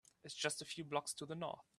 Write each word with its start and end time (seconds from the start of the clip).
It’s 0.23 0.33
just 0.33 0.63
a 0.63 0.65
few 0.65 0.83
blocks 0.83 1.13
to 1.13 1.27
the 1.27 1.35
North. 1.35 1.61